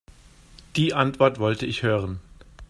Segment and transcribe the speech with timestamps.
[0.77, 2.19] Die Antwort wollte ich hören.